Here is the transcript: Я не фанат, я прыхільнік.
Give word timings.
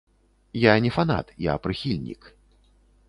Я 0.61 0.73
не 0.85 0.91
фанат, 0.95 1.27
я 1.51 1.55
прыхільнік. 1.67 2.21